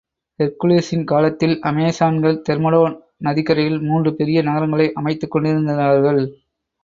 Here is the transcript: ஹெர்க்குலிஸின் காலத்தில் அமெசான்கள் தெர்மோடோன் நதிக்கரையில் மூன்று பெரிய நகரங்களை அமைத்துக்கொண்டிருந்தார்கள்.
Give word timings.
ஹெர்க்குலிஸின் 0.39 1.03
காலத்தில் 1.03 1.53
அமெசான்கள் 1.61 2.39
தெர்மோடோன் 2.47 2.95
நதிக்கரையில் 3.17 3.79
மூன்று 3.81 4.11
பெரிய 4.15 4.41
நகரங்களை 4.41 4.87
அமைத்துக்கொண்டிருந்தார்கள். 4.95 6.23